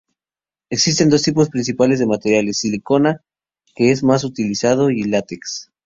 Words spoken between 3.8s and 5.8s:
es el más utilizado y Latex.